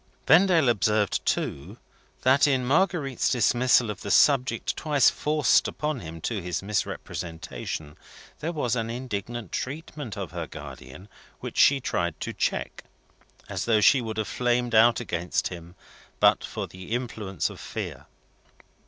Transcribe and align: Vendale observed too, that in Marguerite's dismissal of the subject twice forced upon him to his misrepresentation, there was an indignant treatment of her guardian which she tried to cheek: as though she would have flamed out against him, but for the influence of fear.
Vendale 0.25 0.67
observed 0.67 1.23
too, 1.27 1.77
that 2.23 2.47
in 2.47 2.65
Marguerite's 2.65 3.29
dismissal 3.29 3.91
of 3.91 4.01
the 4.01 4.09
subject 4.09 4.75
twice 4.75 5.11
forced 5.11 5.67
upon 5.67 5.99
him 5.99 6.19
to 6.21 6.41
his 6.41 6.63
misrepresentation, 6.63 7.95
there 8.39 8.51
was 8.51 8.75
an 8.75 8.89
indignant 8.89 9.51
treatment 9.51 10.17
of 10.17 10.31
her 10.31 10.47
guardian 10.47 11.07
which 11.39 11.55
she 11.59 11.79
tried 11.79 12.19
to 12.19 12.33
cheek: 12.33 12.81
as 13.47 13.65
though 13.65 13.79
she 13.79 14.01
would 14.01 14.17
have 14.17 14.27
flamed 14.27 14.73
out 14.73 14.99
against 14.99 15.49
him, 15.49 15.75
but 16.19 16.43
for 16.43 16.65
the 16.65 16.93
influence 16.93 17.51
of 17.51 17.59
fear. 17.59 18.07